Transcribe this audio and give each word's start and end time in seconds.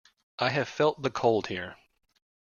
I 0.39 0.49
have 0.49 0.67
felt 0.67 1.03
the 1.03 1.11
cold 1.11 1.45
here. 1.45 1.75